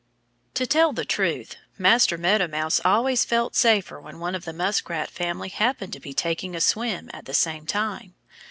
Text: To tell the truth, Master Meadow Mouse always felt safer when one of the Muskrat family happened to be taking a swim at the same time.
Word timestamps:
To 0.55 0.65
tell 0.65 0.93
the 0.93 1.05
truth, 1.05 1.57
Master 1.77 2.17
Meadow 2.17 2.47
Mouse 2.47 2.81
always 2.83 3.23
felt 3.23 3.55
safer 3.55 4.01
when 4.01 4.17
one 4.17 4.33
of 4.33 4.45
the 4.45 4.51
Muskrat 4.51 5.11
family 5.11 5.49
happened 5.49 5.93
to 5.93 5.99
be 5.99 6.11
taking 6.11 6.55
a 6.55 6.59
swim 6.59 7.07
at 7.13 7.25
the 7.25 7.35
same 7.35 7.67
time. 7.67 8.15